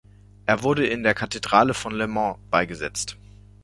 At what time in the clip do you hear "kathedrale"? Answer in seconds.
1.13-1.75